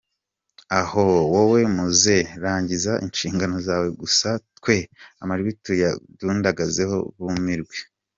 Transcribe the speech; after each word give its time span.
Ahoooooooooo!!!!!!! 0.79 1.31
Wowe 1.33 1.59
muzehe 1.75 2.25
rangiza 2.43 2.91
inshingano 3.05 3.55
zawe 3.67 3.87
gusa 3.99 4.29
twe 4.57 4.77
amajwi 5.23 5.49
tuyagundagazeho 5.63 6.97
bumirwe!!!!. 7.17 7.77